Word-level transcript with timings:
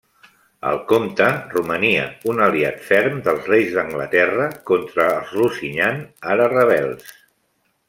El 0.69 0.77
comte 0.91 1.27
romania 1.51 2.05
un 2.33 2.41
aliat 2.45 2.79
ferm 2.87 3.19
dels 3.29 3.45
reis 3.51 3.69
d'Anglaterra 3.77 4.49
contra 4.73 5.07
els 5.19 5.37
Lusignan 5.41 6.03
ara 6.37 6.51
rebels. 6.57 7.17